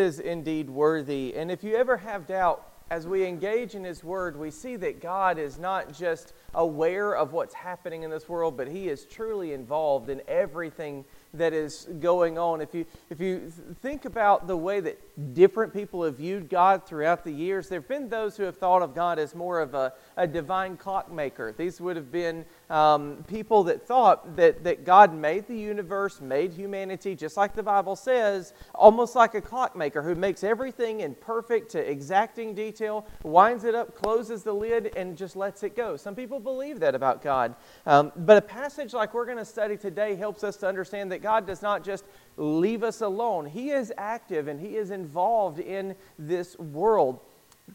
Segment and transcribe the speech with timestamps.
[0.00, 1.34] is indeed worthy.
[1.36, 5.00] And if you ever have doubt, as we engage in His Word, we see that
[5.00, 9.52] God is not just aware of what's happening in this world, but He is truly
[9.52, 12.60] involved in everything that is going on.
[12.60, 17.22] If you, if you think about the way that different people have viewed God throughout
[17.22, 19.92] the years, there have been those who have thought of God as more of a,
[20.16, 21.54] a divine clockmaker.
[21.56, 26.52] These would have been um, people that thought that, that God made the universe, made
[26.52, 31.72] humanity, just like the Bible says, almost like a clockmaker who makes everything in perfect
[31.72, 35.96] to exacting detail, winds it up, closes the lid, and just lets it go.
[35.96, 37.56] Some people believe that about God.
[37.86, 41.22] Um, but a passage like we're going to study today helps us to understand that
[41.22, 42.04] God does not just
[42.36, 47.20] leave us alone, He is active and He is involved in this world.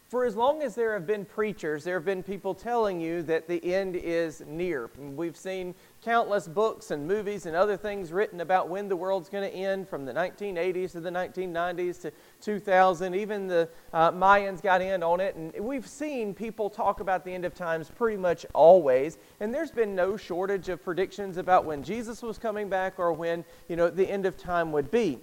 [0.08, 3.48] For as long as there have been preachers, there have been people telling you that
[3.48, 4.88] the end is near.
[4.98, 9.50] We've seen countless books and movies and other things written about when the world's going
[9.50, 13.14] to end from the 1980s to the 1990s to 2000.
[13.14, 15.34] Even the uh, Mayans got in on it.
[15.34, 19.18] And we've seen people talk about the end of times pretty much always.
[19.40, 23.44] And there's been no shortage of predictions about when Jesus was coming back or when,
[23.68, 25.18] you know, the end of time would be.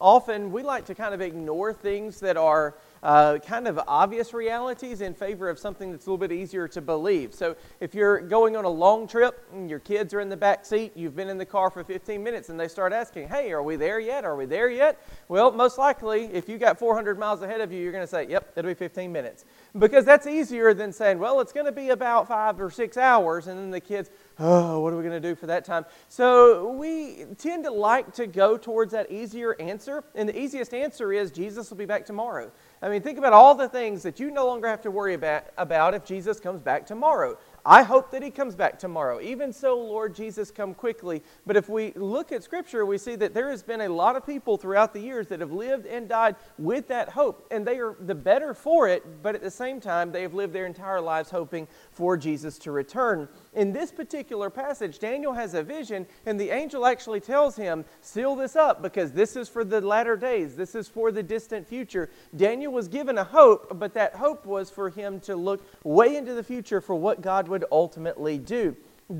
[0.00, 5.00] Often we like to kind of ignore things that are uh, kind of obvious realities
[5.00, 7.34] in favor of something that's a little bit easier to believe.
[7.34, 10.66] So if you're going on a long trip and your kids are in the back
[10.66, 13.62] seat, you've been in the car for 15 minutes, and they start asking, Hey, are
[13.62, 14.24] we there yet?
[14.24, 15.02] Are we there yet?
[15.28, 18.26] Well, most likely, if you got 400 miles ahead of you, you're going to say,
[18.28, 19.44] Yep, it'll be 15 minutes.
[19.78, 23.46] Because that's easier than saying, Well, it's going to be about five or six hours,
[23.46, 25.84] and then the kids, oh, what are we going to do for that time?
[26.08, 30.02] So we tend to like to go towards that easier answer.
[30.14, 32.50] And the easiest answer is Jesus will be back tomorrow.
[32.82, 35.44] I mean, think about all the things that you no longer have to worry about,
[35.58, 37.36] about if Jesus comes back tomorrow.
[37.64, 39.20] I hope that he comes back tomorrow.
[39.20, 41.22] Even so, Lord Jesus, come quickly.
[41.46, 44.24] But if we look at Scripture, we see that there has been a lot of
[44.24, 47.46] people throughout the years that have lived and died with that hope.
[47.50, 50.54] And they are the better for it, but at the same time, they have lived
[50.54, 53.28] their entire lives hoping for Jesus to return.
[53.52, 58.36] In this particular passage, Daniel has a vision, and the angel actually tells him, Seal
[58.36, 60.54] this up because this is for the latter days.
[60.54, 62.10] This is for the distant future.
[62.36, 66.32] Daniel was given a hope, but that hope was for him to look way into
[66.32, 68.76] the future for what God would ultimately do.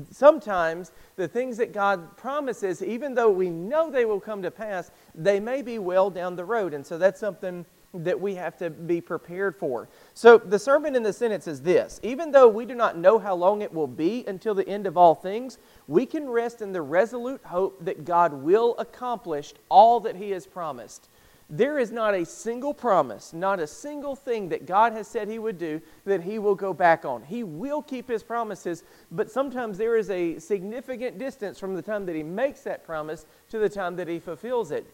[0.09, 4.91] Sometimes the things that God promises, even though we know they will come to pass,
[5.13, 6.73] they may be well down the road.
[6.73, 9.89] And so that's something that we have to be prepared for.
[10.13, 13.35] So the sermon in the sentence is this Even though we do not know how
[13.35, 15.57] long it will be until the end of all things,
[15.87, 20.45] we can rest in the resolute hope that God will accomplish all that He has
[20.45, 21.09] promised.
[21.53, 25.37] There is not a single promise, not a single thing that God has said He
[25.37, 27.23] would do that He will go back on.
[27.23, 32.05] He will keep His promises, but sometimes there is a significant distance from the time
[32.05, 34.87] that He makes that promise to the time that He fulfills it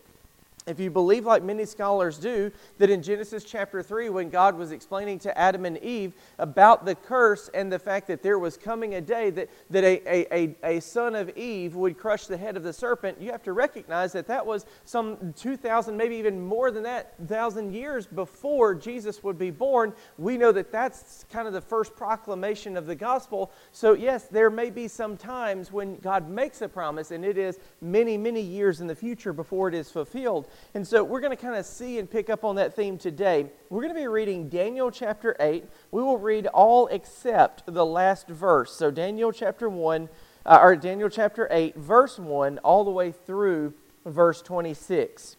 [0.67, 4.71] if you believe, like many scholars do, that in Genesis chapter 3, when God was
[4.71, 8.95] explaining to Adam and Eve about the curse and the fact that there was coming
[8.95, 12.63] a day that, that a, a, a, son of Eve would crush the head of
[12.63, 16.83] the serpent, you have to recognize that that was some 2,000, maybe even more than
[16.83, 19.93] that, thousand years before Jesus would be born.
[20.17, 23.51] We know that that's kind of the first proclamation of the gospel.
[23.71, 27.59] So, yes, there may be some times when God makes a promise, and it is
[27.79, 30.47] many, many years in the future before it is fulfilled.
[30.73, 33.49] And so we're going to kind of see and pick up on that theme today.
[33.69, 35.65] We're going to be reading Daniel chapter 8.
[35.91, 38.73] We will read all except the last verse.
[38.73, 40.09] So Daniel chapter 1,
[40.45, 43.73] uh, or Daniel chapter 8, verse 1, all the way through
[44.05, 45.37] verse 26.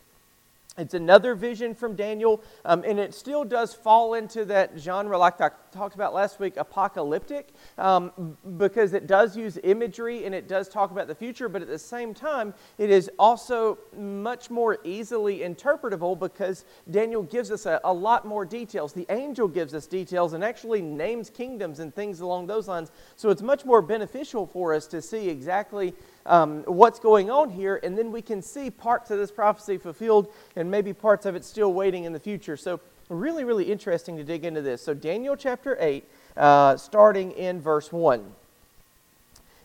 [0.78, 5.40] It's another vision from Daniel, um, and it still does fall into that genre, like
[5.40, 10.68] I talked about last week, apocalyptic, um, because it does use imagery and it does
[10.68, 15.40] talk about the future, but at the same time, it is also much more easily
[15.40, 18.92] interpretable because Daniel gives us a, a lot more details.
[18.92, 22.92] The angel gives us details and actually names kingdoms and things along those lines.
[23.16, 25.94] So it's much more beneficial for us to see exactly
[26.28, 30.32] um, what's going on here, and then we can see parts of this prophecy fulfilled
[30.54, 32.56] and maybe parts of it still waiting in the future.
[32.56, 34.82] So, really, really interesting to dig into this.
[34.82, 36.04] So, Daniel chapter 8,
[36.36, 38.24] uh, starting in verse 1.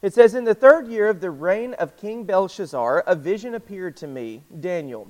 [0.02, 3.96] It says, In the third year of the reign of King Belshazzar, a vision appeared
[3.98, 5.08] to me, Daniel,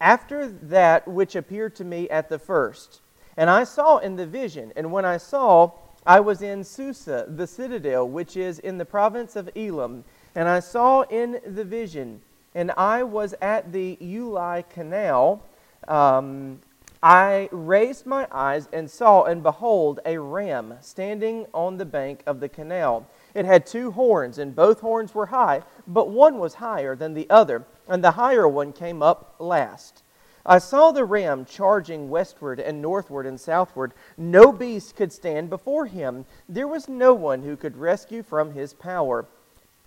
[0.00, 3.00] after that which appeared to me at the first.
[3.36, 5.72] And I saw in the vision, and when I saw,
[6.04, 10.04] I was in Susa, the citadel, which is in the province of Elam.
[10.34, 12.22] And I saw in the vision,
[12.54, 15.42] and I was at the Ulai Canal.
[15.86, 16.60] Um,
[17.02, 22.38] I raised my eyes and saw, and behold, a ram standing on the bank of
[22.38, 23.08] the canal.
[23.34, 27.28] It had two horns, and both horns were high, but one was higher than the
[27.28, 30.04] other, and the higher one came up last.
[30.46, 33.92] I saw the ram charging westward and northward and southward.
[34.16, 36.24] No beast could stand before him.
[36.48, 39.26] There was no one who could rescue from his power.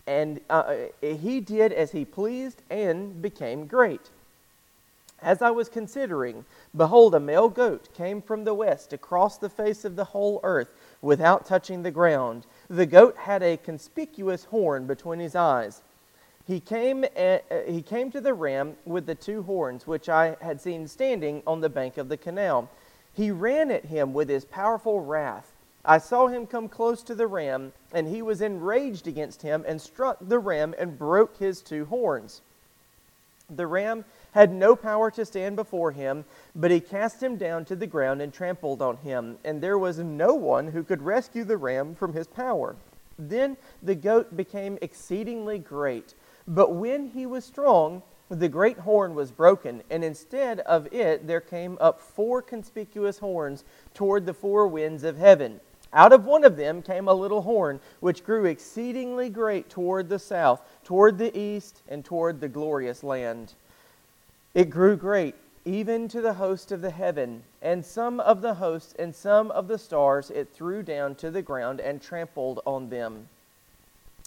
[0.08, 4.12] And uh, he did as he pleased and became great.
[5.22, 9.86] As I was considering, behold, a male goat came from the west across the face
[9.86, 10.70] of the whole earth
[11.02, 12.46] without touching the ground.
[12.70, 15.82] The goat had a conspicuous horn between his eyes.
[16.46, 20.62] He came, uh, he came to the ram with the two horns, which I had
[20.62, 22.70] seen standing on the bank of the canal.
[23.14, 25.55] He ran at him with his powerful wrath.
[25.88, 29.80] I saw him come close to the ram, and he was enraged against him and
[29.80, 32.42] struck the ram and broke his two horns.
[33.50, 37.76] The ram had no power to stand before him, but he cast him down to
[37.76, 41.58] the ground and trampled on him, and there was no one who could rescue the
[41.58, 42.76] ram from his power.
[43.20, 46.16] Then the goat became exceedingly great,
[46.48, 51.42] but when he was strong, the great horn was broken, and instead of it there
[51.42, 55.60] came up four conspicuous horns toward the four winds of heaven.
[55.94, 60.20] Out of one of them came a little horn, which grew exceedingly great toward the
[60.20, 63.54] south, toward the east, and toward the glorious land.
[64.54, 65.36] It grew great,
[65.66, 69.68] even to the host of the heaven, and some of the hosts and some of
[69.68, 73.28] the stars it threw down to the ground and trampled on them.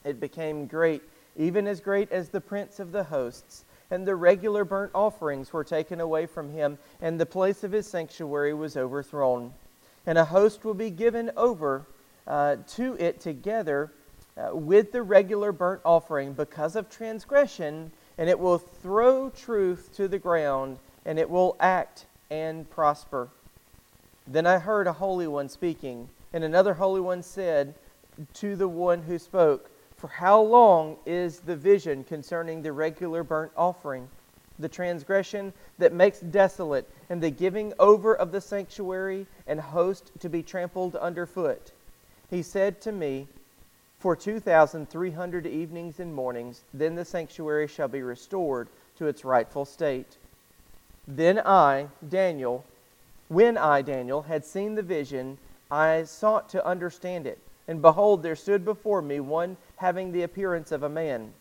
[0.04, 1.02] It became great,
[1.36, 5.64] even as great as the prince of the hosts, and the regular burnt offerings were
[5.64, 9.52] taken away from him, and the place of his sanctuary was overthrown.
[10.08, 11.86] And a host will be given over
[12.26, 13.92] uh, to it together
[14.36, 20.08] uh, with the regular burnt offering because of transgression and it will throw truth to
[20.08, 23.28] the ground, and it will act and prosper.
[24.26, 27.74] Then I heard a holy one speaking, and another holy one said
[28.34, 33.52] to the one who spoke, For how long is the vision concerning the regular burnt
[33.56, 34.08] offering,
[34.58, 40.28] the transgression that makes desolate, and the giving over of the sanctuary and host to
[40.28, 41.72] be trampled underfoot?
[42.30, 43.28] He said to me,
[43.98, 50.16] for 2,300 evenings and mornings, then the sanctuary shall be restored to its rightful state.
[51.06, 52.64] Then I, Daniel,
[53.28, 55.38] when I, Daniel, had seen the vision,
[55.70, 57.38] I sought to understand it.
[57.66, 61.32] And behold, there stood before me one having the appearance of a man.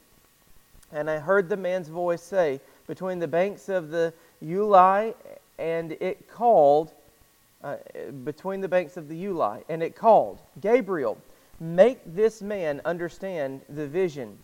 [0.91, 4.13] And I heard the man's voice say, Between the banks of the
[4.43, 5.13] Ulai,
[5.59, 6.93] and it called,
[7.63, 7.77] uh,
[8.23, 11.17] between the banks of the Ulai, and it called, Gabriel
[11.59, 14.37] Make this man understand the vision.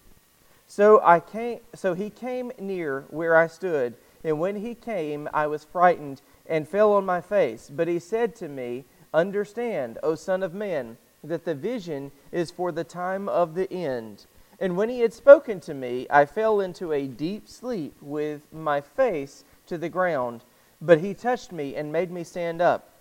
[0.65, 3.93] So I came so he came near where I stood,
[4.23, 7.69] and when he came I was frightened and fell on my face.
[7.69, 12.71] But he said to me, Understand, O son of man, that the vision is for
[12.71, 14.25] the time of the end.
[14.59, 18.81] And when he had spoken to me, I fell into a deep sleep with my
[18.81, 20.43] face to the ground.
[20.81, 22.93] But he touched me and made me stand up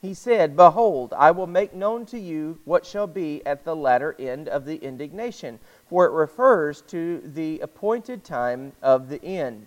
[0.00, 4.14] he said, Behold, I will make known to you what shall be at the latter
[4.18, 5.58] end of the indignation,
[5.88, 9.66] for it refers to the appointed time of the end.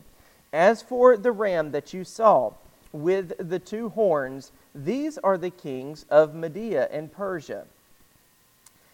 [0.53, 2.53] As for the ram that you saw
[2.93, 7.65] with the two horns, these are the kings of Media and Persia.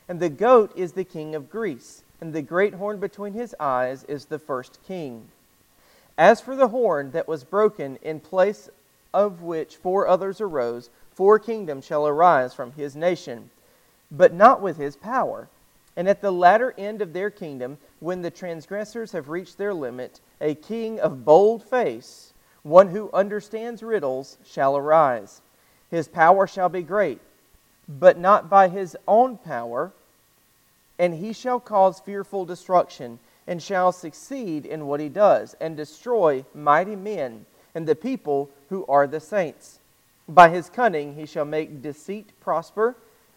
[0.09, 4.03] And the goat is the king of Greece, and the great horn between his eyes
[4.05, 5.27] is the first king.
[6.17, 8.69] As for the horn that was broken, in place
[9.13, 13.50] of which four others arose, Four kingdoms shall arise from his nation,
[14.12, 15.50] but not with his power.
[15.95, 20.19] And at the latter end of their kingdom, when the transgressors have reached their limit,
[20.39, 25.41] a king of bold face, one who understands riddles, shall arise.
[25.89, 27.19] His power shall be great,
[27.89, 29.91] but not by his own power,
[31.00, 36.44] and he shall cause fearful destruction, and shall succeed in what he does, and destroy
[36.54, 39.80] mighty men and the people who are the saints.
[40.27, 42.96] By his cunning he shall make deceit prosper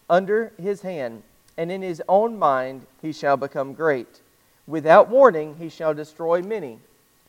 [0.09, 1.23] under his hand,
[1.57, 4.21] and in his own mind he shall become great.
[4.67, 6.79] Without warning he shall destroy many,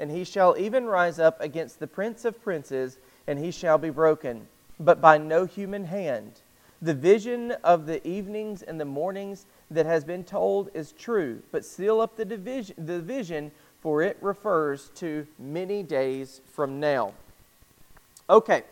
[0.01, 3.91] and he shall even rise up against the prince of princes, and he shall be
[3.91, 4.49] broken,
[4.81, 6.41] but by no human hand.
[6.81, 11.65] The vision of the evenings and the mornings that has been told is true, but
[11.65, 13.51] seal up the, division, the
[13.81, 17.13] for it refers to many days from now.
[18.31, 18.63] Okay.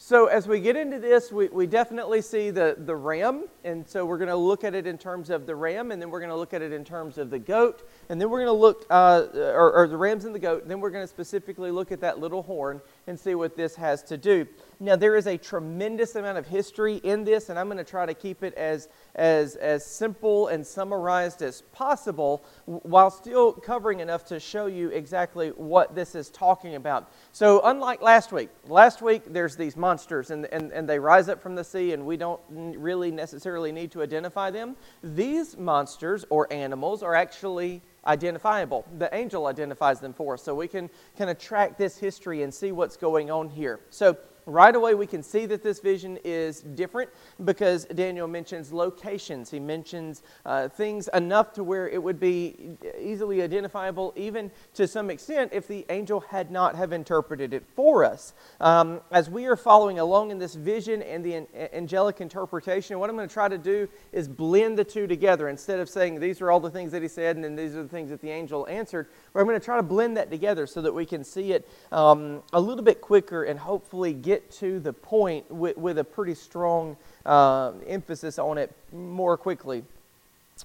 [0.00, 4.06] So as we get into this, we, we definitely see the, the ram, and so
[4.06, 6.30] we're going to look at it in terms of the ram, and then we're going
[6.30, 7.82] to look at it in terms of the goat.
[8.08, 10.70] and then we're going to look, uh, or, or the rams and the goat, and
[10.70, 14.04] then we're going to specifically look at that little horn and see what this has
[14.04, 14.46] to do.
[14.80, 18.06] Now, there is a tremendous amount of history in this, and I'm going to try
[18.06, 24.24] to keep it as, as, as simple and summarized as possible while still covering enough
[24.26, 27.10] to show you exactly what this is talking about.
[27.32, 31.42] So, unlike last week, last week there's these monsters, and, and, and they rise up
[31.42, 34.76] from the sea, and we don't really necessarily need to identify them.
[35.02, 38.86] These monsters or animals are actually identifiable.
[38.98, 42.54] The angel identifies them for us, so we can kind of track this history and
[42.54, 43.80] see what's going on here.
[43.90, 44.16] So,
[44.48, 47.10] Right away, we can see that this vision is different
[47.44, 49.50] because Daniel mentions locations.
[49.50, 55.10] He mentions uh, things enough to where it would be easily identifiable, even to some
[55.10, 58.32] extent, if the angel had not have interpreted it for us.
[58.58, 63.16] Um, as we are following along in this vision and the angelic interpretation, what I'm
[63.16, 65.50] going to try to do is blend the two together.
[65.50, 67.82] Instead of saying these are all the things that he said and then these are
[67.82, 70.80] the things that the angel answered, I'm going to try to blend that together so
[70.80, 74.92] that we can see it um, a little bit quicker and hopefully get to the
[74.92, 79.84] point with, with a pretty strong uh, emphasis on it more quickly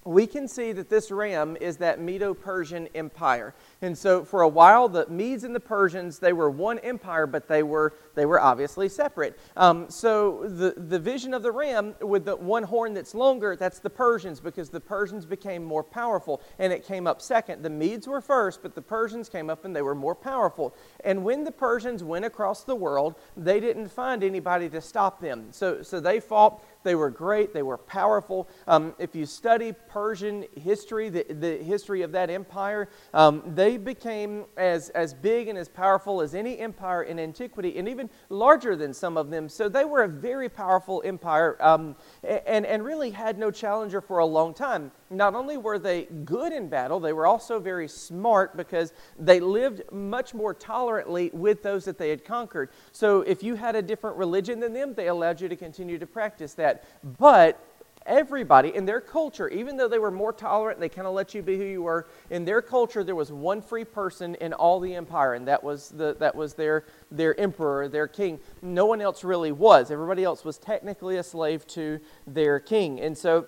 [0.06, 3.54] we can see that this ram is that Medo Persian Empire.
[3.82, 7.48] And so for a while, the Medes and the Persians, they were one empire, but
[7.48, 9.38] they were, they were obviously separate.
[9.56, 13.80] Um, so the, the vision of the ram with the one horn that's longer, that's
[13.80, 16.42] the Persians, because the Persians became more powerful.
[16.60, 17.64] And it came up second.
[17.64, 20.76] The Medes were first, but the Persians came up and they were more powerful.
[21.04, 25.48] And when the Persians went across the world, they didn't find anybody to stop them.
[25.52, 27.54] So, so they fought they were great.
[27.54, 28.48] They were powerful.
[28.68, 34.46] Um, if you study Persian history, the, the history of that empire, um, they became
[34.58, 38.94] as, as big and as powerful as any empire in antiquity, and even larger than
[38.94, 39.50] some of them.
[39.50, 44.20] So they were a very powerful empire um, and, and really had no challenger for
[44.20, 48.58] a long time not only were they good in battle, they were also very smart
[48.58, 52.70] because they lived much more tolerantly with those that they had conquered.
[52.92, 56.08] So if you had a different religion than them, they allowed you to continue to
[56.08, 56.84] practice that.
[57.20, 57.60] But
[58.06, 61.42] everybody in their culture, even though they were more tolerant, they kind of let you
[61.42, 62.08] be who you were.
[62.30, 65.90] In their culture, there was one free person in all the empire, and that was
[65.90, 68.40] the that was their their emperor, their king.
[68.62, 69.92] No one else really was.
[69.92, 73.48] Everybody else was technically a slave to their king, and so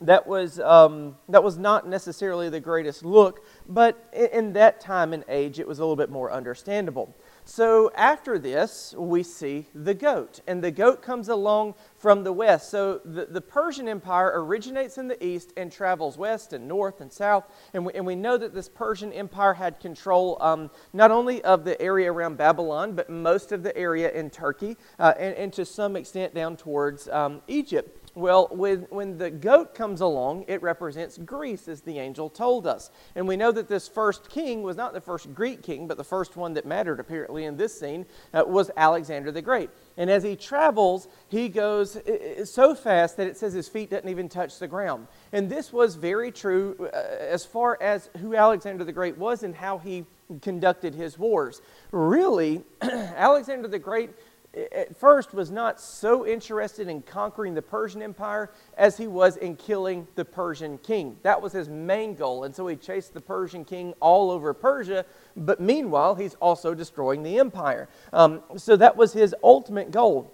[0.00, 5.24] that was, um, that was not necessarily the greatest look, but in, that time and
[5.28, 7.16] age, it was a little bit more understandable.
[7.44, 12.70] So after this, we see the goat, and the goat comes along from the west.
[12.70, 17.12] So the, the Persian Empire originates in the east and travels west and north and
[17.12, 17.44] south.
[17.74, 21.64] And we, and we know that this Persian Empire had control um, not only of
[21.64, 25.64] the area around Babylon, but most of the area in Turkey, uh, and, and to
[25.64, 27.97] some extent down towards um, Egypt.
[28.18, 32.90] Well, when, when the goat comes along, it represents Greece, as the angel told us.
[33.14, 36.04] And we know that this first king was not the first Greek king, but the
[36.04, 39.70] first one that mattered, apparently, in this scene uh, was Alexander the Great.
[39.96, 41.96] And as he travels, he goes
[42.42, 45.06] so fast that it says his feet doesn't even touch the ground.
[45.32, 49.54] And this was very true uh, as far as who Alexander the Great was and
[49.54, 50.04] how he
[50.42, 51.62] conducted his wars.
[51.92, 54.10] Really, Alexander the Great
[54.54, 59.56] at first was not so interested in conquering the Persian Empire as he was in
[59.56, 61.16] killing the Persian king.
[61.22, 62.44] That was his main goal.
[62.44, 65.04] And so he chased the Persian king all over Persia,
[65.36, 67.88] but meanwhile, he's also destroying the empire.
[68.12, 70.32] Um, so that was his ultimate goal.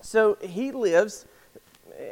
[0.00, 1.26] So he lives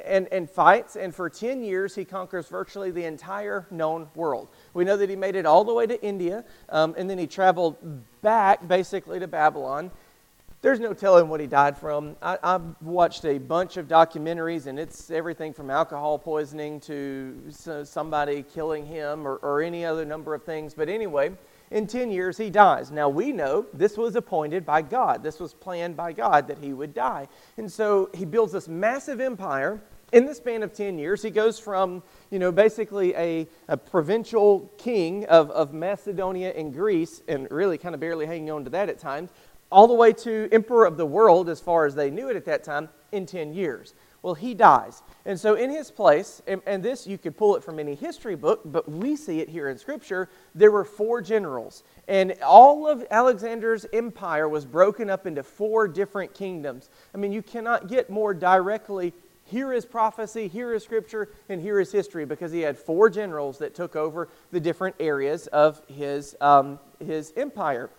[0.05, 4.49] and, and fights, and for 10 years he conquers virtually the entire known world.
[4.75, 7.27] We know that he made it all the way to India, um, and then he
[7.27, 7.77] traveled
[8.21, 9.91] back basically to Babylon
[10.63, 12.17] there's no telling what he died from.
[12.21, 17.41] I, have watched a bunch of documentaries, and it's everything from alcohol poisoning to
[17.85, 20.75] somebody killing him or, or any other number of things.
[20.75, 21.33] But anyway,
[21.71, 22.91] in 10 years, he dies.
[22.91, 25.23] Now, we know this was appointed by God.
[25.23, 27.29] This was planned by God that he would die.
[27.57, 29.81] And so he builds this massive empire.
[30.13, 34.69] In the span of 10 years, he goes from, you know, basically a, a provincial
[34.77, 38.89] king of, of Macedonia and Greece, and really kind of barely hanging on to that
[38.89, 39.31] at times,
[39.71, 42.45] all the way to emperor of the world, as far as they knew it at
[42.47, 43.95] that time, in 10 years.
[44.23, 45.03] Well, he dies.
[45.25, 48.37] And so, in his place, and, and, this you could pull it from any history
[48.37, 51.85] book, but we see it here in Scripture, there were four generals.
[52.07, 56.91] And all of Alexander's empire was broken up into four different kingdoms.
[57.15, 59.15] I mean, you cannot get more directly
[59.51, 63.59] here is prophecy, here is Scripture, and here is history because he had four generals
[63.59, 67.91] that took over the different areas of his, um, his empire.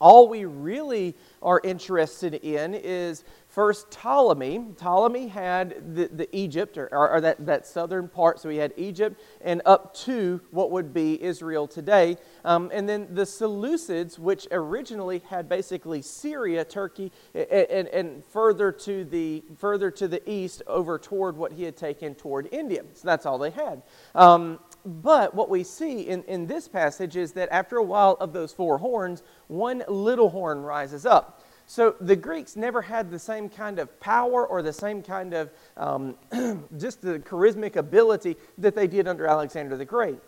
[0.00, 4.64] All we really are interested in is First, Ptolemy.
[4.76, 9.20] Ptolemy had the, the Egypt, or, or, that, that southern part, so he had Egypt
[9.40, 12.16] and up to what would be Israel today.
[12.44, 18.70] Um, and then the Seleucids, which originally had basically Syria, Turkey, and, and, and, further,
[18.70, 22.84] to the, further to the east over toward what he had taken toward India.
[22.94, 23.82] So that's all they had.
[24.14, 28.32] Um, but what we see in, in this passage is that after a while of
[28.32, 31.42] those four horns, one little horn rises up.
[31.66, 35.50] So the Greeks never had the same kind of power or the same kind of
[35.76, 36.16] um,
[36.76, 40.18] just the charismatic ability that they did under Alexander the Great.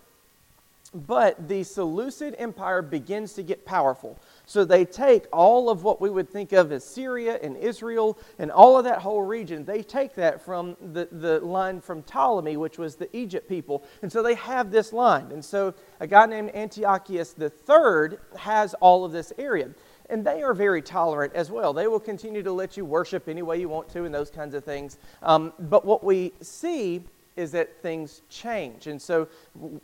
[0.94, 4.20] But the Seleucid Empire begins to get powerful.
[4.44, 8.50] So they take all of what we would think of as Syria and Israel and
[8.50, 9.64] all of that whole region.
[9.64, 13.84] They take that from the, the line from Ptolemy, which was the Egypt people.
[14.02, 15.32] And so they have this line.
[15.32, 19.70] And so a guy named Antiochus III has all of this area
[20.10, 21.72] and they are very tolerant as well.
[21.72, 24.54] They will continue to let you worship any way you want to and those kinds
[24.54, 24.98] of things.
[25.22, 27.04] Um, but what we see
[27.36, 28.86] is that things change.
[28.86, 29.28] And so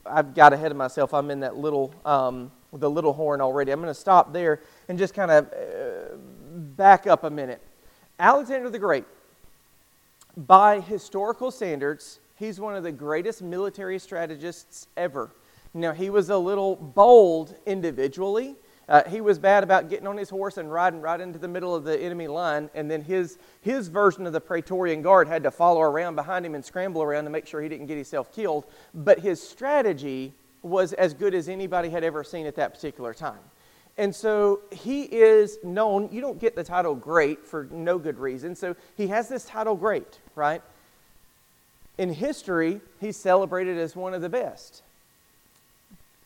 [0.05, 1.15] I've got ahead of myself.
[1.15, 3.73] I'm in that little, um, the little horn already.
[3.73, 6.17] I'm going to stop there and just kind of uh,
[6.77, 7.61] back up a minute.
[8.19, 9.05] Alexander the Great,
[10.37, 15.31] by historical standards, he's one of the greatest military strategists ever.
[15.75, 18.57] Now, he was a little bold individually.
[18.89, 21.75] Uh, he was bad about getting on his horse and riding right into the middle
[21.75, 25.51] of the enemy line, and then his, his version of the Praetorian Guard had to
[25.51, 28.65] follow around behind him and scramble around to make sure he didn't get himself killed.
[28.95, 33.41] But his strategy was as good as anybody had ever seen at that particular time.
[33.99, 38.55] And so he is known, you don't get the title great for no good reason.
[38.55, 40.63] So he has this title great, right?
[41.99, 44.83] In history, he's celebrated as one of the best.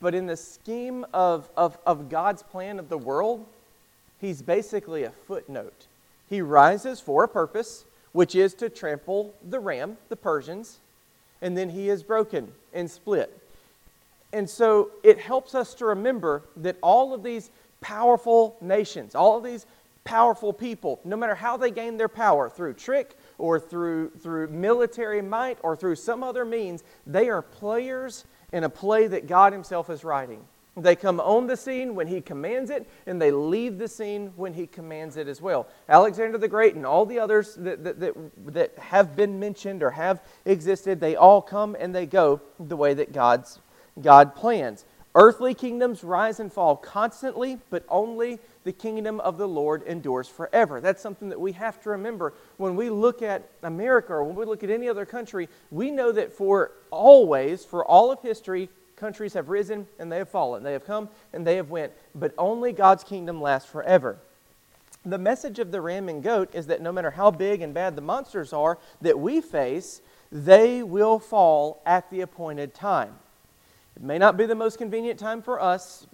[0.03, 3.47] But in the scheme of, of, of God's plan of the world,
[4.21, 5.87] he's basically a footnote.
[6.29, 10.81] He rises for a purpose, which is to trample the ram, the Persians,
[11.41, 13.39] and then he is broken and split.
[14.33, 19.45] And so it helps us to remember that all of these powerful nations, all of
[19.45, 19.67] these
[20.03, 25.23] powerful people, no matter how they gain their power, through trick or through, through military
[25.23, 29.91] might or through some other means, they are players in a play that God Himself
[29.91, 30.45] is writing.
[30.77, 34.55] They come on the scene when He commands it, and they leave the scene when
[34.55, 35.69] He commands it as well.
[35.89, 38.15] Alexander the Great and all the others that, that, that,
[38.47, 42.95] that have been mentioned or have existed, they all come and they go the way
[42.95, 43.61] that God's,
[44.01, 44.87] God plans.
[45.15, 50.81] Earthly kingdoms rise and fall constantly, but only the kingdom of the Lord endures forever.
[50.81, 54.45] That's something that we have to remember when we look at America or when we
[54.45, 55.49] look at any other country.
[55.71, 60.29] We know that for always, for all of history, countries have risen and they have
[60.29, 60.63] fallen.
[60.63, 64.19] They have come and they have went, but only God's kingdom lasts forever.
[65.05, 67.97] The message of the ram and goat is that no matter how big and bad
[67.97, 73.17] the monsters are that we face, they will fall at the appointed time.
[73.97, 76.07] It may not be the most convenient time for us,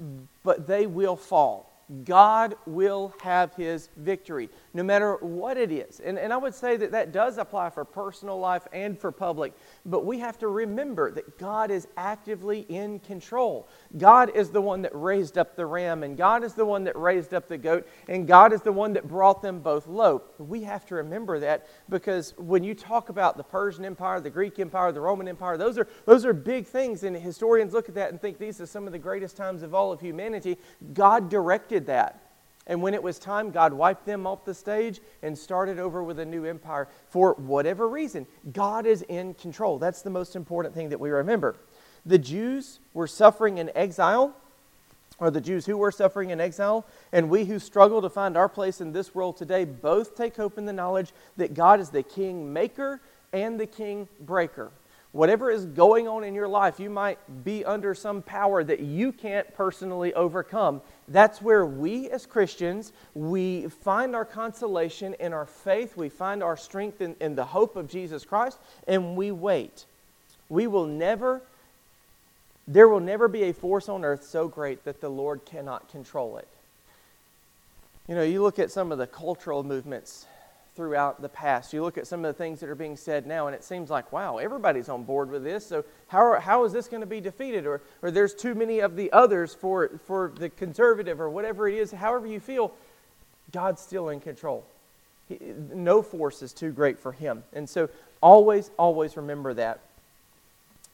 [0.42, 1.67] but they will fall.
[2.05, 6.00] God will have his victory, no matter what it is.
[6.00, 9.52] And, and I would say that that does apply for personal life and for public,
[9.85, 13.68] but we have to remember that God is actively in control.
[13.96, 16.96] God is the one that raised up the ram, and God is the one that
[16.96, 20.22] raised up the goat, and God is the one that brought them both low.
[20.38, 24.59] We have to remember that because when you talk about the Persian Empire, the Greek
[24.59, 28.11] Empire, the Roman Empire, those are, those are big things, and historians look at that
[28.11, 30.59] and think these are some of the greatest times of all of humanity.
[30.92, 32.27] God directed that.
[32.68, 36.18] And when it was time, God wiped them off the stage and started over with
[36.18, 36.87] a new empire.
[37.09, 39.78] For whatever reason, God is in control.
[39.78, 41.57] That's the most important thing that we remember.
[42.04, 44.35] The Jews were suffering in exile,
[45.18, 48.48] or the Jews who were suffering in exile, and we who struggle to find our
[48.48, 52.02] place in this world today both take hope in the knowledge that God is the
[52.02, 53.00] king maker
[53.33, 54.70] and the king breaker.
[55.12, 59.11] Whatever is going on in your life, you might be under some power that you
[59.11, 60.83] can't personally overcome.
[61.09, 65.97] That's where we as Christians, we find our consolation in our faith.
[65.97, 69.87] We find our strength in, in the hope of Jesus Christ, and we wait.
[70.51, 71.40] We will never,
[72.66, 76.37] there will never be a force on earth so great that the Lord cannot control
[76.37, 76.49] it.
[78.07, 80.27] You know, you look at some of the cultural movements
[80.78, 81.72] throughout the past.
[81.72, 83.90] You look at some of the things that are being said now, and it seems
[83.90, 85.66] like, wow, everybody's on board with this.
[85.66, 87.66] So how, are, how is this going to be defeated?
[87.66, 91.74] Or, or there's too many of the others for, for the conservative or whatever it
[91.74, 92.72] is, however you feel,
[93.50, 94.64] God's still in control.
[95.28, 95.40] He,
[95.74, 97.42] no force is too great for him.
[97.52, 97.88] And so
[98.20, 99.80] always, always remember that.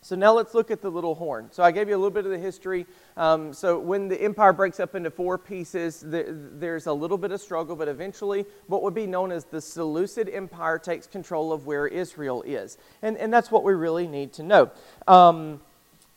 [0.05, 1.49] So now let's look at the little horn.
[1.51, 2.85] So I gave you a little bit of the history.
[3.17, 7.33] Um, so when the empire breaks up into four pieces, the, there's a little bit
[7.33, 11.67] of struggle, but eventually what would be known as the Seleucid Empire takes control of
[11.67, 12.77] where Israel is.
[13.01, 14.71] And, and that's what we really need to know.
[15.09, 15.63] Um,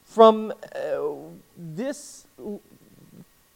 [0.04, 1.00] from uh,
[1.58, 2.26] this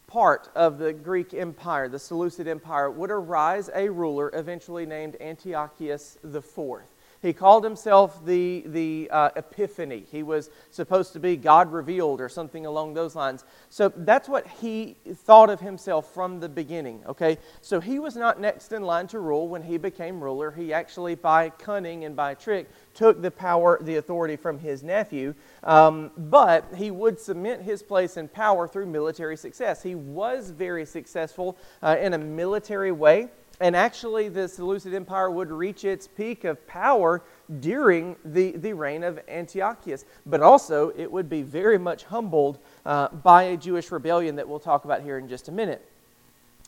[0.07, 6.17] part of the Greek Empire, the Seleucid Empire, would arise a ruler eventually named Antiochus
[6.23, 6.83] IV.
[7.21, 10.05] He called himself the, the uh, Epiphany.
[10.11, 13.45] He was supposed to be God revealed or something along those lines.
[13.69, 17.37] So that's what he thought of himself from the beginning, okay?
[17.61, 20.49] So he was not next in line to rule when he became ruler.
[20.49, 25.35] He actually, by cunning and by trick, took the power, the authority from his nephew.
[25.63, 29.83] Um, but he would cement his place in power through military success.
[29.83, 33.29] He was very successful uh, in a military way.
[33.61, 37.23] And actually, the Seleucid Empire would reach its peak of power
[37.59, 40.03] during the, the reign of Antiochus.
[40.25, 44.59] But also, it would be very much humbled uh, by a Jewish rebellion that we'll
[44.59, 45.87] talk about here in just a minute.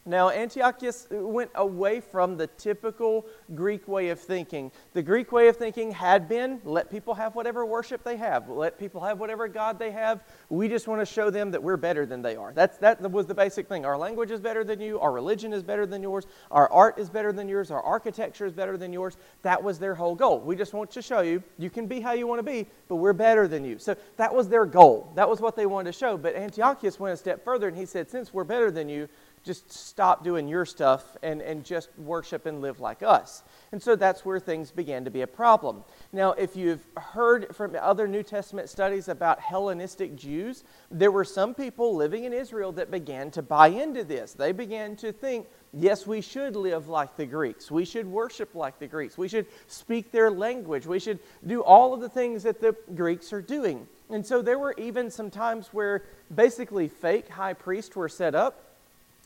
[0.05, 4.69] Now, Antiochus went away from the typical Greek way of thinking.
[4.91, 8.77] The Greek way of thinking had been let people have whatever worship they have, let
[8.77, 10.25] people have whatever God they have.
[10.49, 12.51] We just want to show them that we're better than they are.
[12.51, 13.85] That's, that was the basic thing.
[13.85, 17.09] Our language is better than you, our religion is better than yours, our art is
[17.09, 19.15] better than yours, our architecture is better than yours.
[19.41, 20.41] That was their whole goal.
[20.41, 22.97] We just want to show you you can be how you want to be, but
[22.97, 23.77] we're better than you.
[23.77, 25.13] So that was their goal.
[25.15, 26.17] That was what they wanted to show.
[26.17, 29.07] But Antiochus went a step further and he said, Since we're better than you,
[29.43, 33.43] just stop doing your stuff and, and just worship and live like us.
[33.71, 35.83] And so that's where things began to be a problem.
[36.13, 41.53] Now, if you've heard from other New Testament studies about Hellenistic Jews, there were some
[41.53, 44.33] people living in Israel that began to buy into this.
[44.33, 47.69] They began to think, yes, we should live like the Greeks.
[47.69, 49.17] We should worship like the Greeks.
[49.17, 50.87] We should speak their language.
[50.87, 53.87] We should do all of the things that the Greeks are doing.
[54.09, 58.72] And so there were even some times where basically fake high priests were set up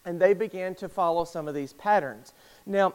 [0.08, 2.34] and they began to follow some of these patterns.
[2.66, 2.94] Now,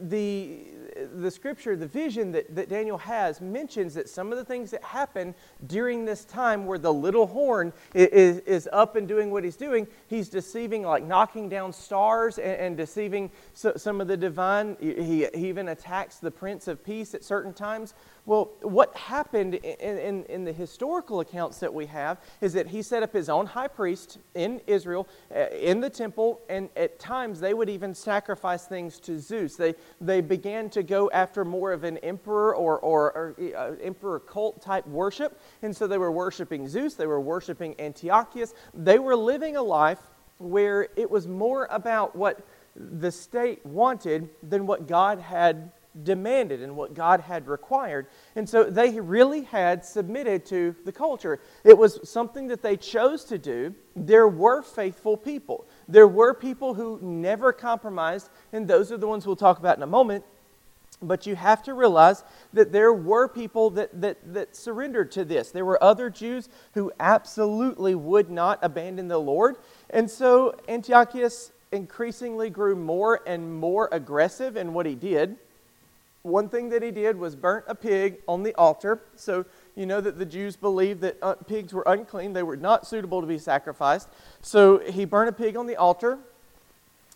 [0.00, 0.66] the,
[1.14, 4.82] the scripture, the vision that, that Daniel has, mentions that some of the things that
[4.82, 5.34] happen
[5.66, 9.86] during this time where the little horn is, is up and doing what he's doing,
[10.08, 14.76] he's deceiving, like knocking down stars and, and deceiving so, some of the divine.
[14.80, 17.94] He, he even attacks the Prince of Peace at certain times.
[18.28, 22.82] Well, what happened in, in, in, the historical accounts that we have is that he
[22.82, 27.40] set up his own high priest in Israel, uh, in the temple, and at times
[27.40, 29.56] they would even sacrifice things to Zeus.
[29.56, 34.20] They, they began to go after more of an emperor or, or, or uh, emperor
[34.20, 38.52] cult type worship, and so they were worshiping Zeus, they were worshiping Antiochus.
[38.74, 40.02] They were living a life
[40.36, 46.76] where it was more about what the state wanted than what God had demanded and
[46.76, 48.06] what God had required.
[48.36, 51.40] And so they really had submitted to the culture.
[51.64, 53.74] It was something that they chose to do.
[53.96, 55.66] There were faithful people.
[55.88, 59.82] There were people who never compromised, and those are the ones we'll talk about in
[59.82, 60.24] a moment.
[61.00, 65.52] But you have to realize that there were people that, that, that surrendered to this.
[65.52, 69.56] There were other Jews who absolutely would not abandon the Lord.
[69.90, 75.36] And so Antiochus increasingly grew more and more aggressive in what he did
[76.22, 79.02] one thing that he did was burnt a pig on the altar.
[79.14, 82.86] So you know that the Jews believed that uh, pigs were unclean, they were not
[82.86, 84.08] suitable to be sacrificed.
[84.42, 86.18] So he burned a pig on the altar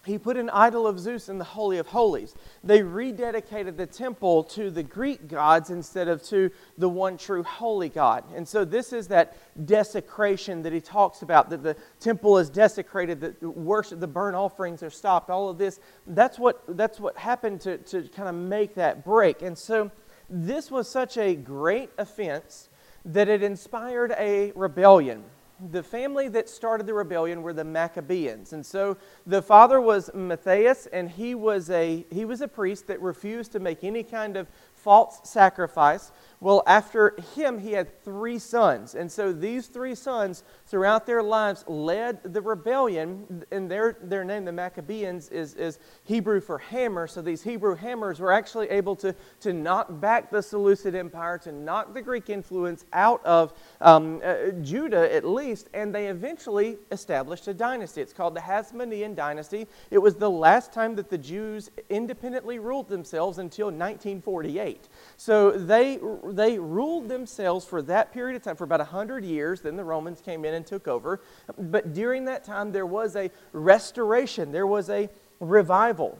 [0.04, 2.34] he put an idol of Zeus in the Holy of Holies.
[2.64, 7.88] They rededicated the temple to the Greek gods instead of to the one true holy
[7.88, 8.24] God.
[8.34, 13.20] And so, this is that desecration that he talks about that the temple is desecrated,
[13.20, 15.78] that worship, the burnt offerings are stopped, all of this.
[16.08, 19.42] That's what, that's what happened to, to kind of make that break.
[19.42, 19.92] And so,
[20.28, 22.70] this was such a great offense
[23.04, 25.22] that it inspired a rebellion
[25.70, 28.52] the family that started the rebellion were the Maccabees.
[28.52, 28.96] And so
[29.26, 33.60] the father was Matthias, and he was a, he was a priest that refused to
[33.60, 36.10] make any kind of false sacrifice.
[36.42, 38.96] Well, after him, he had three sons.
[38.96, 43.44] And so these three sons, throughout their lives, led the rebellion.
[43.52, 47.06] And their, their name, the Maccabees, is, is Hebrew for hammer.
[47.06, 51.52] So these Hebrew hammers were actually able to, to knock back the Seleucid Empire, to
[51.52, 55.68] knock the Greek influence out of um, uh, Judah, at least.
[55.74, 58.00] And they eventually established a dynasty.
[58.00, 59.68] It's called the Hasmonean dynasty.
[59.92, 64.88] It was the last time that the Jews independently ruled themselves until 1948.
[65.16, 66.00] So they
[66.36, 69.60] they ruled themselves for that period of time, for about 100 years.
[69.60, 71.20] Then the Romans came in and took over.
[71.58, 75.08] But during that time, there was a restoration, there was a
[75.40, 76.18] revival.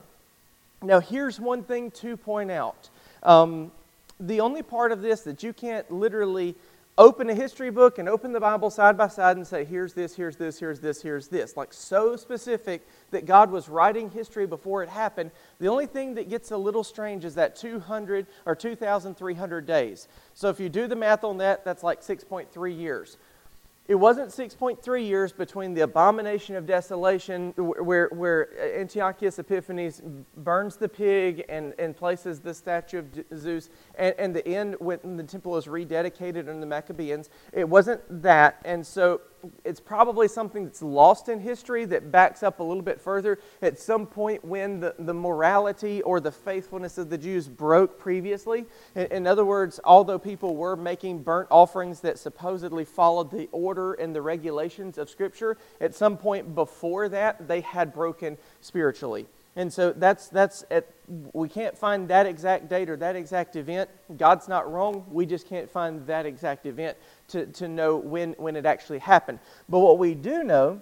[0.81, 2.89] Now, here's one thing to point out.
[3.23, 3.71] Um,
[4.19, 6.55] the only part of this that you can't literally
[6.97, 10.15] open a history book and open the Bible side by side and say, here's this,
[10.15, 11.57] here's this, here's this, here's this.
[11.57, 15.31] Like so specific that God was writing history before it happened.
[15.59, 20.07] The only thing that gets a little strange is that 200 or 2,300 days.
[20.35, 23.17] So if you do the math on that, that's like 6.3 years.
[23.85, 30.01] It wasn't 6.3 years between the abomination of desolation, where, where Antiochus Epiphanes
[30.37, 35.17] burns the pig and, and places the statue of Zeus, and, and the end when
[35.17, 37.29] the temple is rededicated under the Maccabees.
[37.51, 38.61] It wasn't that.
[38.63, 39.19] And so
[39.63, 43.39] it's probably something that's lost in history that backs up a little bit further.
[43.61, 48.65] At some point, when the, the morality or the faithfulness of the Jews broke previously,
[48.95, 53.93] in, in other words, although people were making burnt offerings that supposedly followed the order
[53.93, 59.27] and the regulations of Scripture, at some point before that, they had broken spiritually.
[59.55, 63.89] And so that's, that's at, we can't find that exact date or that exact event.
[64.17, 65.05] God's not wrong.
[65.11, 66.97] We just can't find that exact event
[67.29, 69.39] to, to know when, when it actually happened.
[69.69, 70.81] But what we do know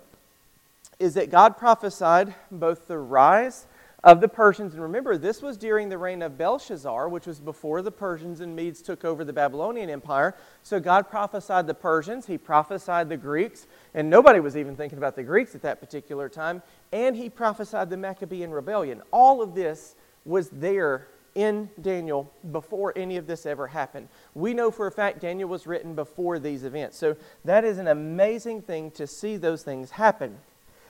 [0.99, 3.65] is that God prophesied both the rise
[4.03, 4.73] of the Persians.
[4.73, 8.55] And remember, this was during the reign of Belshazzar, which was before the Persians and
[8.55, 10.35] Medes took over the Babylonian Empire.
[10.63, 15.15] So God prophesied the Persians, He prophesied the Greeks, and nobody was even thinking about
[15.15, 16.61] the Greeks at that particular time.
[16.91, 19.01] And He prophesied the Maccabean rebellion.
[19.11, 24.07] All of this was there in Daniel before any of this ever happened.
[24.35, 26.97] We know for a fact Daniel was written before these events.
[26.97, 27.15] So
[27.45, 30.37] that is an amazing thing to see those things happen.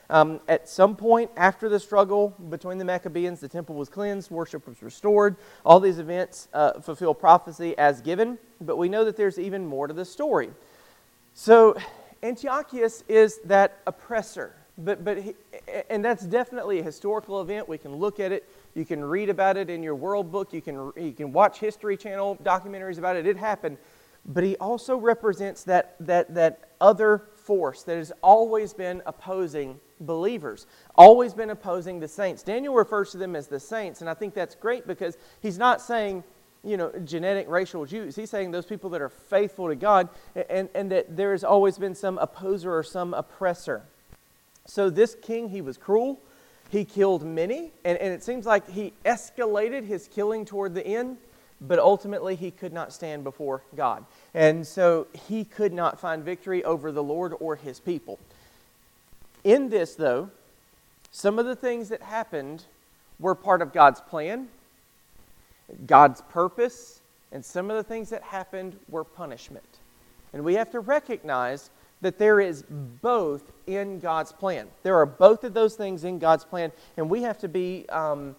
[0.10, 4.68] Um, at some point after the struggle between the Maccabees, the temple was cleansed, worship
[4.68, 5.38] was restored.
[5.66, 9.88] All these events uh, fulfill prophecy as given, but we know that there's even more
[9.88, 10.50] to the story.
[11.34, 11.78] So
[12.24, 15.36] Antiochus is that oppressor, but, but he,
[15.90, 17.70] and that's definitely a historical event.
[17.70, 18.50] We can look at it.
[18.74, 20.54] You can read about it in your world book.
[20.54, 23.28] You can, you can watch History Channel documentaries about it.
[23.28, 23.78] It happened.
[24.26, 30.68] But he also represents that, that, that other force that has always been opposing believers,
[30.96, 32.44] always been opposing the saints.
[32.44, 35.82] Daniel refers to them as the saints, and I think that's great because he's not
[35.82, 36.24] saying,
[36.64, 38.16] you know, genetic racial Jews.
[38.16, 40.10] He's saying those people that are faithful to God
[40.50, 43.84] and, and that there has always been some opposer or some oppressor.
[44.66, 46.20] So this king, he was cruel.
[46.72, 51.18] He killed many, and, and it seems like he escalated his killing toward the end,
[51.60, 54.06] but ultimately he could not stand before God.
[54.34, 58.20] And so he could not find victory over the Lord or his people.
[59.44, 60.30] In this, though,
[61.12, 62.64] some of the things that happened
[63.20, 64.48] were part of God's plan,
[65.86, 67.02] God's purpose,
[67.34, 69.80] and some of the things that happened were punishment.
[70.32, 71.70] And we have to recognize
[72.02, 74.68] that there is both in God's plan.
[74.84, 78.36] There are both of those things in God's plan, and we have to be um,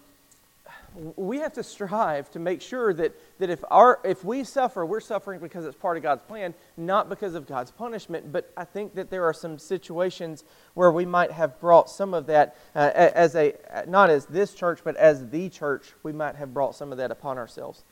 [1.15, 4.99] we have to strive to make sure that, that if, our, if we suffer, we're
[4.99, 8.31] suffering because it's part of God's plan, not because of God's punishment.
[8.31, 12.27] But I think that there are some situations where we might have brought some of
[12.27, 13.53] that uh, as a,
[13.87, 17.11] not as this church, but as the church, we might have brought some of that
[17.11, 17.83] upon ourselves.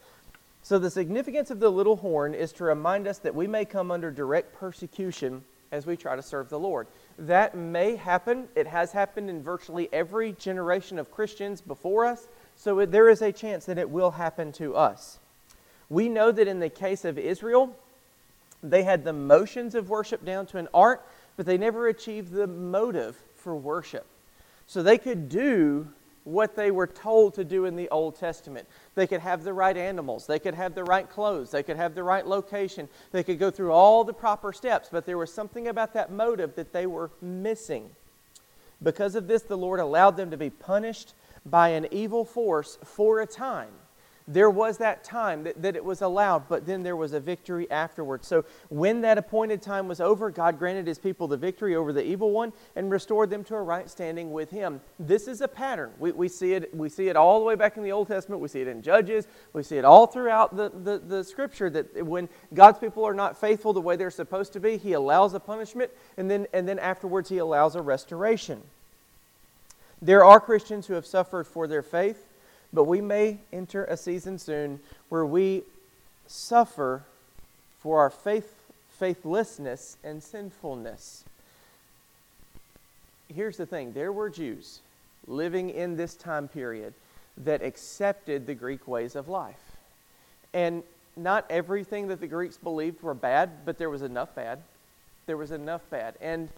[0.61, 3.89] So the significance of the little horn is to remind us that we may come
[3.89, 6.87] under direct persecution as we try to serve the Lord.
[7.17, 8.47] That may happen.
[8.55, 12.27] It has happened in virtually every generation of Christians before us.
[12.55, 15.19] So there is a chance that it will happen to us.
[15.89, 17.75] We know that in the case of Israel,
[18.63, 21.05] they had the motions of worship down to an art,
[21.35, 24.05] but they never achieved the motive for worship.
[24.67, 25.87] So they could do
[26.23, 28.67] what they were told to do in the Old Testament.
[28.95, 31.95] They could have the right animals, they could have the right clothes, they could have
[31.95, 35.67] the right location, they could go through all the proper steps, but there was something
[35.67, 37.89] about that motive that they were missing.
[38.83, 41.13] Because of this, the Lord allowed them to be punished
[41.45, 43.71] by an evil force for a time.
[44.31, 47.69] There was that time that, that it was allowed, but then there was a victory
[47.69, 48.27] afterwards.
[48.27, 52.05] So when that appointed time was over, God granted his people the victory over the
[52.05, 54.79] evil one and restored them to a right standing with him.
[54.97, 55.91] This is a pattern.
[55.99, 58.41] We, we, see, it, we see it all the way back in the Old Testament.
[58.41, 59.27] We see it in Judges.
[59.51, 63.37] We see it all throughout the, the, the scripture that when God's people are not
[63.37, 66.79] faithful the way they're supposed to be, he allows a punishment, and then, and then
[66.79, 68.61] afterwards he allows a restoration.
[70.01, 72.27] There are Christians who have suffered for their faith,
[72.73, 74.79] but we may enter a season soon
[75.09, 75.63] where we
[76.27, 77.03] suffer
[77.79, 78.53] for our faith,
[78.97, 81.23] faithlessness and sinfulness.
[83.33, 84.79] Here's the thing there were Jews
[85.27, 86.93] living in this time period
[87.37, 89.77] that accepted the Greek ways of life.
[90.53, 90.83] And
[91.15, 94.59] not everything that the Greeks believed were bad, but there was enough bad.
[95.25, 96.15] There was enough bad.
[96.21, 96.49] And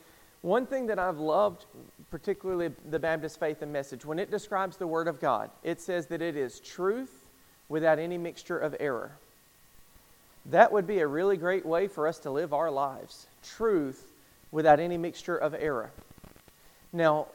[0.43, 1.65] one thing that I've loved,
[2.11, 6.07] particularly the Baptist faith and message, when it describes the Word of God, it says
[6.07, 7.25] that it is truth
[7.69, 9.11] without any mixture of error.
[10.47, 13.27] that would be a really great way for us to live our lives.
[13.55, 14.11] Truth
[14.51, 15.89] without any mixture of error.
[16.91, 17.27] Now,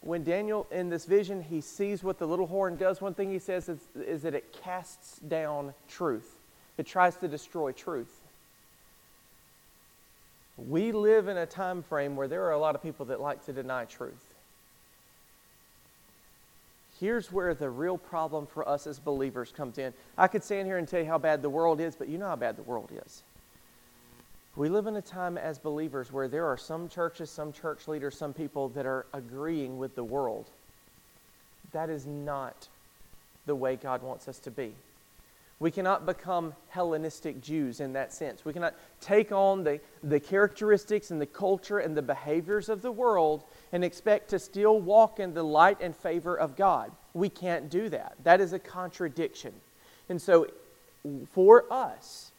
[0.00, 3.40] when Daniel, in this vision, he sees what the little horn does, one thing he
[3.40, 6.36] says is, is that it casts down truth.
[6.78, 8.17] It tries to destroy truth.
[10.66, 13.44] We live in a time frame where there are a lot of people that like
[13.46, 14.34] to deny truth.
[16.98, 19.92] Here's where the real problem for us as believers comes in.
[20.16, 22.26] I could stand here and tell you how bad the world is, but you know
[22.26, 23.22] how bad the world is.
[24.56, 28.18] We live in a time as believers where there are some churches, some church leaders,
[28.18, 30.46] some people that are agreeing with the world.
[31.70, 32.66] That is not
[33.46, 34.72] the way God wants us to be.
[35.60, 38.44] We cannot become Hellenistic Jews in that sense.
[38.44, 42.92] We cannot take on the, the characteristics and the culture and the behaviors of the
[42.92, 43.42] world
[43.72, 46.92] and expect to still walk in the light and favor of God.
[47.12, 48.14] We can't do that.
[48.22, 49.52] That is a contradiction.
[50.08, 50.46] And so,
[51.32, 52.30] for us,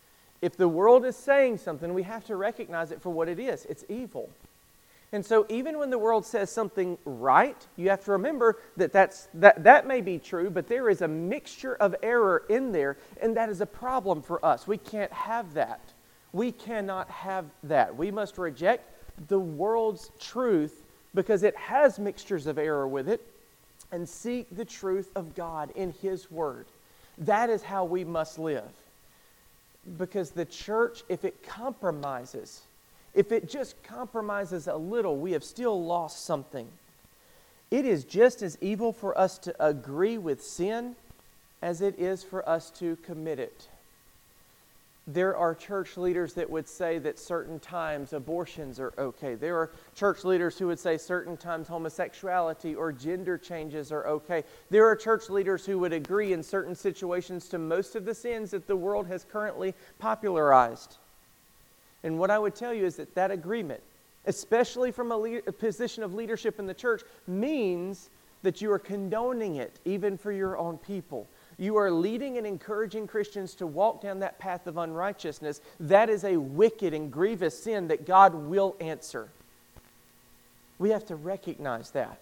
[0.41, 3.65] if the world is saying something, we have to recognize it for what it is
[3.65, 4.29] it's evil.
[5.11, 9.27] And so, even when the world says something right, you have to remember that that's,
[9.33, 13.35] that, that may be true, but there is a mixture of error in there, and
[13.35, 14.67] that is a problem for us.
[14.67, 15.81] We can't have that.
[16.31, 17.95] We cannot have that.
[17.95, 18.83] We must reject
[19.27, 20.83] the world's truth
[21.15, 23.25] because it has mixtures of error with it
[23.91, 26.67] and seek the truth of God in His Word.
[27.17, 28.69] That is how we must live.
[29.97, 32.61] Because the church, if it compromises,
[33.19, 36.69] if it just compromises a little, we have still lost something.
[37.69, 40.95] It is just as evil for us to agree with sin
[41.61, 43.67] as it is for us to commit it.
[45.05, 49.35] There are church leaders that would say that certain times abortions are okay.
[49.35, 54.45] There are church leaders who would say certain times homosexuality or gender changes are okay.
[54.69, 58.51] There are church leaders who would agree in certain situations to most of the sins
[58.51, 60.95] that the world has currently popularized.
[62.03, 63.81] And what I would tell you is that that agreement,
[64.25, 68.09] especially from a, le- a position of leadership in the church, means
[68.43, 71.27] that you are condoning it even for your own people.
[71.57, 75.59] You are leading and encouraging Christians to walk down that path of unrighteousness.
[75.81, 79.27] That is a wicked and grievous sin that God will answer.
[80.77, 82.17] We have to recognize that.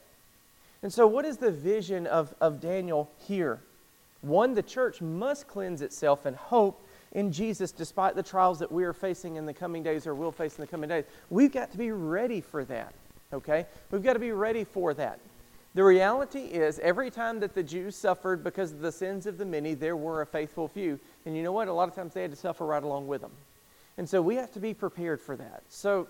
[0.81, 3.59] And so, what is the vision of, of Daniel here?
[4.21, 8.83] One, the church must cleanse itself and hope in Jesus despite the trials that we
[8.83, 11.05] are facing in the coming days or will face in the coming days.
[11.29, 12.93] We've got to be ready for that,
[13.33, 13.65] okay?
[13.91, 15.19] We've got to be ready for that.
[15.77, 19.45] The reality is, every time that the Jews suffered because of the sins of the
[19.45, 20.99] many, there were a faithful few.
[21.25, 21.67] And you know what?
[21.67, 23.31] A lot of times they had to suffer right along with them.
[23.99, 25.61] And so we have to be prepared for that.
[25.69, 26.07] So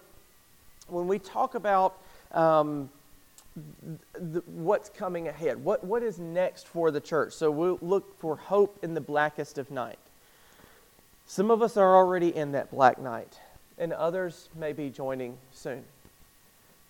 [0.87, 1.97] when we talk about
[2.31, 2.89] um,
[4.13, 7.33] the, what's coming ahead, what, what is next for the church?
[7.33, 9.99] So we'll look for hope in the blackest of night.
[11.27, 13.37] Some of us are already in that black night,
[13.77, 15.83] and others may be joining soon.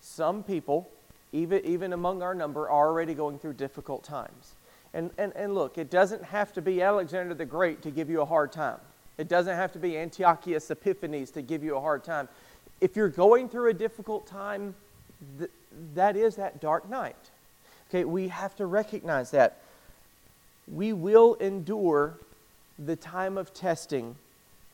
[0.00, 0.88] Some people,
[1.32, 4.54] even, even among our number, are already going through difficult times.
[4.94, 8.20] And, and, and look, it doesn't have to be Alexander the Great to give you
[8.20, 8.78] a hard time.
[9.18, 12.28] It doesn't have to be Antiochus Epiphanes to give you a hard time.
[12.80, 14.76] If you're going through a difficult time,
[15.38, 15.50] th-
[15.96, 17.16] that is that dark night.
[17.90, 19.58] Okay, we have to recognize that.
[20.72, 22.14] We will endure
[22.78, 24.14] the time of testing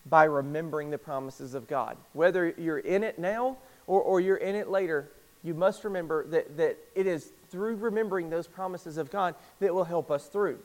[0.07, 1.97] by remembering the promises of God.
[2.13, 5.09] Whether you're in it now or, or you're in it later,
[5.43, 9.85] you must remember that, that it is through remembering those promises of God that will
[9.85, 10.59] help us through.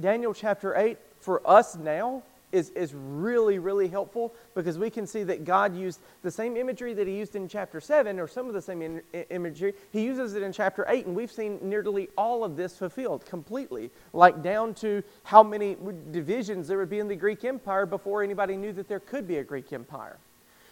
[0.00, 5.22] Daniel chapter 8, for us now, is, is really, really helpful because we can see
[5.24, 8.54] that God used the same imagery that He used in chapter 7, or some of
[8.54, 9.74] the same in, imagery.
[9.92, 13.90] He uses it in chapter 8, and we've seen nearly all of this fulfilled completely,
[14.12, 15.76] like down to how many
[16.10, 19.36] divisions there would be in the Greek Empire before anybody knew that there could be
[19.36, 20.16] a Greek Empire.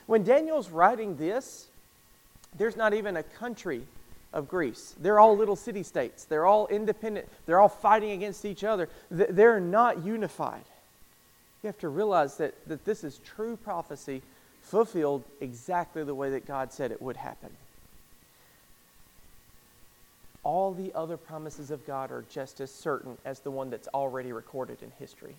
[0.06, 1.66] When Daniel's writing this,
[2.56, 3.82] there's not even a country
[4.32, 4.94] of Greece.
[5.00, 6.24] They're all little city states.
[6.24, 7.28] They're all independent.
[7.46, 8.88] They're all fighting against each other.
[9.10, 10.64] They're not unified.
[11.66, 14.22] You have to realize that, that this is true prophecy
[14.62, 17.50] fulfilled exactly the way that God said it would happen.
[20.44, 24.30] All the other promises of God are just as certain as the one that's already
[24.30, 25.34] recorded in history.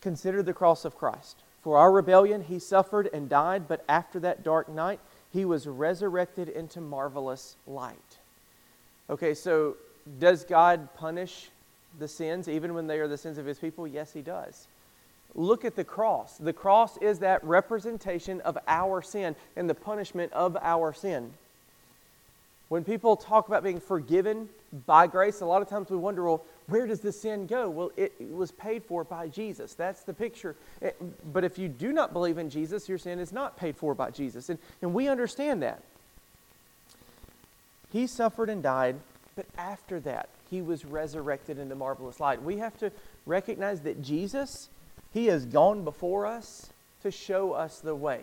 [0.00, 1.36] Consider the cross of Christ.
[1.62, 5.00] For our rebellion, he suffered and died, but after that dark night,
[5.30, 8.16] he was resurrected into marvelous light.
[9.10, 9.76] Okay, so
[10.18, 11.50] does God punish
[11.98, 13.86] the sins, even when they are the sins of his people?
[13.86, 14.66] Yes, he does.
[15.34, 16.38] Look at the cross.
[16.38, 21.32] The cross is that representation of our sin and the punishment of our sin.
[22.68, 24.48] When people talk about being forgiven
[24.86, 25.40] by grace.
[25.40, 27.68] A lot of times we wonder, well, where does the sin go?
[27.68, 29.74] Well, it, was paid for by Jesus.
[29.74, 30.56] That's the picture.
[30.82, 30.90] Eh,
[31.32, 34.10] but if you do not believe in Jesus, your sin is not paid for by
[34.10, 34.48] Jesus.
[34.48, 35.82] And, and we understand that.
[37.92, 38.96] He suffered and died,
[39.36, 42.40] but after that, he was resurrected into marvelous light.
[42.40, 42.92] We have to
[43.26, 44.68] recognize that Jesus,
[45.12, 46.70] he has gone before us
[47.02, 48.20] to show us the way.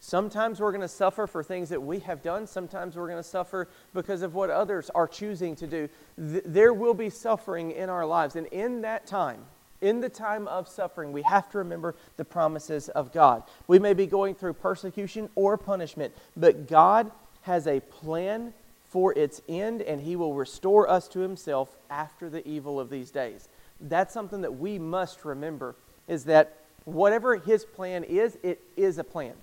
[0.00, 2.48] Sometimes we're going to suffer for things that we have done.
[2.48, 5.88] Sometimes we're going to suffer because of what others are choosing to do.
[6.16, 8.34] Th- there will be suffering in our lives.
[8.34, 9.44] And in that time,
[9.80, 13.44] in the time of suffering, we have to remember the promises of God.
[13.68, 17.12] We may be going through persecution or punishment, but God
[17.42, 18.54] has a plan
[18.88, 23.10] for its end, and He will restore us to Himself after the evil of these
[23.10, 23.48] days.
[23.80, 25.76] That's something that we must remember
[26.08, 29.34] is that whatever His plan is, it is a plan.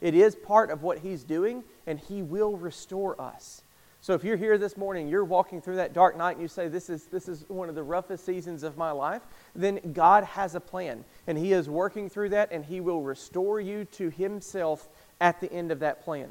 [0.00, 3.62] It is part of what He's doing, and He will restore us.
[4.00, 6.68] So if you're here this morning, you're walking through that dark night, and you say,
[6.68, 9.22] this is, this is one of the roughest seasons of my life,
[9.54, 11.04] then God has a plan.
[11.26, 14.88] And He is working through that, and He will restore you to Himself
[15.20, 16.30] at the end of that plan.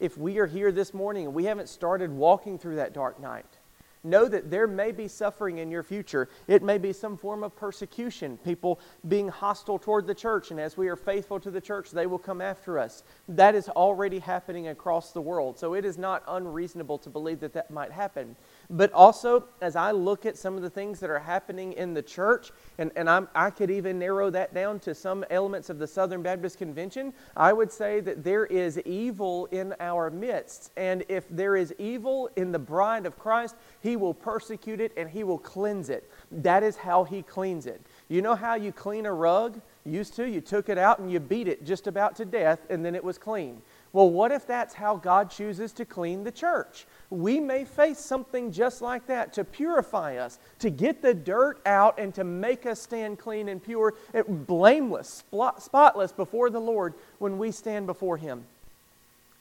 [0.00, 3.59] If we are here this morning and we haven't started walking through that dark night,
[4.02, 6.28] Know that there may be suffering in your future.
[6.48, 10.76] It may be some form of persecution, people being hostile toward the church, and as
[10.76, 13.02] we are faithful to the church, they will come after us.
[13.28, 15.58] That is already happening across the world.
[15.58, 18.36] So it is not unreasonable to believe that that might happen.
[18.70, 22.02] But also, as I look at some of the things that are happening in the
[22.02, 25.86] church, and, and I'm, i could even narrow that down to some elements of the
[25.86, 30.72] Southern Baptist Convention, I would say that there is evil in our midst.
[30.76, 35.08] And if there is evil in the bride of Christ, he will persecute it and
[35.08, 36.10] he will cleanse it.
[36.30, 37.80] That is how he cleans it.
[38.08, 39.60] You know how you clean a rug?
[39.84, 42.84] Used to, you took it out and you beat it just about to death, and
[42.84, 43.62] then it was clean.
[43.92, 46.86] Well, what if that's how God chooses to clean the church?
[47.08, 51.98] We may face something just like that to purify us, to get the dirt out,
[51.98, 53.94] and to make us stand clean and pure,
[54.28, 55.24] blameless,
[55.58, 58.44] spotless before the Lord when we stand before Him.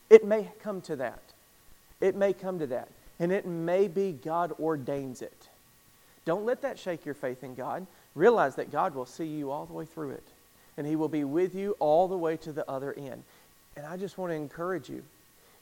[0.10, 1.22] It may come to that.
[2.02, 2.88] It may come to that.
[3.20, 5.50] And it may be God ordains it.
[6.26, 7.86] Don't let that shake your faith in God.
[8.16, 10.28] Realize that God will see you all the way through it,
[10.78, 13.24] and He will be with you all the way to the other end.
[13.76, 15.04] And I just want to encourage you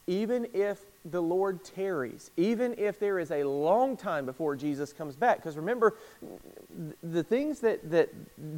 [0.08, 5.18] even if the Lord tarries, even if there is a long time before Jesus comes
[5.18, 5.96] back, because remember,
[7.04, 8.10] the things that, that,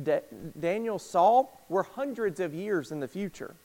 [0.05, 3.55] that Daniel saw were hundreds of years in the future.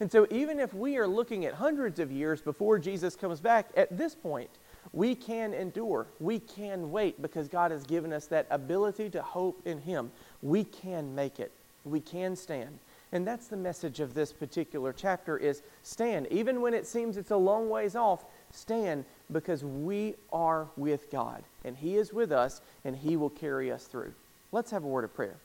[0.00, 3.68] And so, even if we are looking at hundreds of years before Jesus comes back,
[3.76, 4.50] at this point,
[4.94, 6.06] we can endure.
[6.20, 10.12] We can wait because God has given us that ability to hope in Him.
[10.40, 11.50] We can make it.
[11.84, 12.78] We can stand.
[13.12, 16.28] And that's the message of this particular chapter is stand.
[16.30, 21.42] Even when it seems it's a long ways off, stand because we are with God
[21.64, 24.14] and He is with us and He will carry us through.
[24.52, 25.36] Let's have a word of prayer.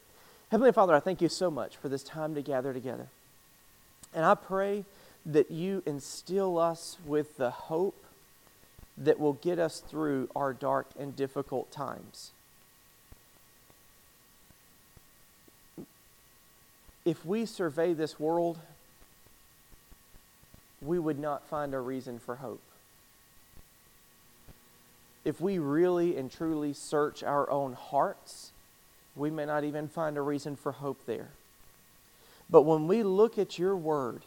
[0.52, 3.08] Heavenly Father, I thank you so much for this time to gather together.
[4.14, 4.86] And I pray
[5.26, 8.04] that you instill us with the hope
[9.00, 12.32] that will get us through our dark and difficult times.
[17.10, 18.60] if we survey this world,
[20.80, 22.62] we would not find a reason for hope.
[25.26, 28.52] If we really and truly search our own hearts,
[29.16, 31.30] we may not even find a reason for hope there.
[32.48, 34.22] But when we look at your word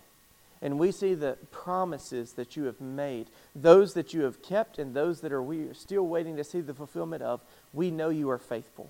[0.62, 4.94] and we see the promises that you have made, those that you have kept and
[4.94, 7.40] those that are we are still waiting to see the fulfillment of,
[7.74, 8.88] we know you are faithful.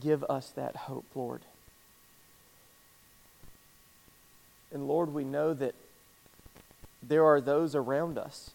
[0.00, 1.42] Give us that hope, Lord.
[4.72, 5.74] And Lord, we know that
[7.02, 8.52] there are those around us,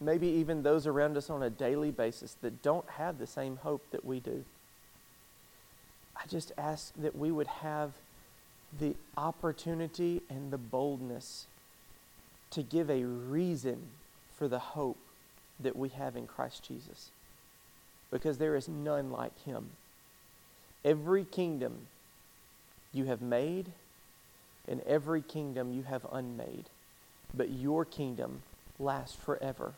[0.00, 3.84] maybe even those around us on a daily basis, that don't have the same hope
[3.90, 4.44] that we do.
[6.16, 7.92] I just ask that we would have
[8.78, 11.46] the opportunity and the boldness
[12.50, 13.88] to give a reason
[14.36, 14.98] for the hope
[15.58, 17.10] that we have in Christ Jesus.
[18.10, 19.70] Because there is none like him.
[20.84, 21.86] Every kingdom
[22.92, 23.66] you have made
[24.66, 26.66] and every kingdom you have unmade,
[27.34, 28.42] but your kingdom
[28.78, 29.74] lasts forever.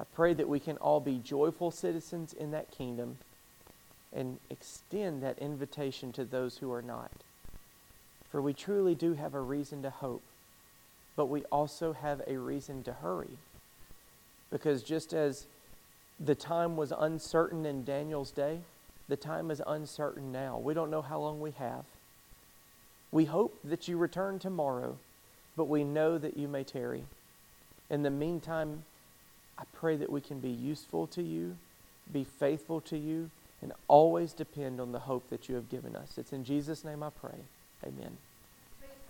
[0.00, 3.18] I pray that we can all be joyful citizens in that kingdom
[4.12, 7.10] and extend that invitation to those who are not.
[8.34, 10.24] For we truly do have a reason to hope,
[11.14, 13.38] but we also have a reason to hurry.
[14.50, 15.46] Because just as
[16.18, 18.58] the time was uncertain in Daniel's day,
[19.06, 20.58] the time is uncertain now.
[20.58, 21.84] We don't know how long we have.
[23.12, 24.96] We hope that you return tomorrow,
[25.56, 27.04] but we know that you may tarry.
[27.88, 28.82] In the meantime,
[29.56, 31.56] I pray that we can be useful to you,
[32.12, 33.30] be faithful to you,
[33.62, 36.18] and always depend on the hope that you have given us.
[36.18, 37.38] It's in Jesus' name I pray.
[37.86, 38.18] Amen.